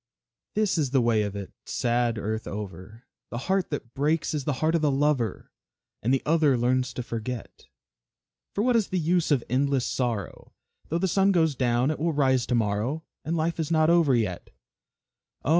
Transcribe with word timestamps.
This 0.55 0.79
is 0.79 0.89
the 0.89 0.99
way 0.99 1.21
of 1.21 1.35
it, 1.35 1.53
sad 1.63 2.17
earth 2.17 2.47
over, 2.47 3.03
The 3.29 3.37
heart 3.37 3.69
that 3.69 3.93
breaks 3.93 4.33
is 4.33 4.45
the 4.45 4.53
heart 4.57 4.73
of 4.73 4.81
the 4.81 4.89
lover, 4.89 5.51
And 6.01 6.11
the 6.11 6.23
other 6.25 6.57
learns 6.57 6.91
to 6.93 7.03
forget. 7.03 7.67
"For 8.55 8.63
what 8.63 8.75
is 8.75 8.87
the 8.87 8.97
use 8.97 9.29
of 9.29 9.43
endless 9.47 9.85
sorrow? 9.85 10.55
Though 10.89 10.97
the 10.97 11.07
sun 11.07 11.31
goes 11.31 11.53
down, 11.53 11.91
it 11.91 11.99
will 11.99 12.13
rise 12.13 12.47
to 12.47 12.55
morrow; 12.55 13.03
And 13.23 13.37
life 13.37 13.59
is 13.59 13.69
not 13.69 13.91
over 13.91 14.15
yet." 14.15 14.49
Oh! 15.45 15.49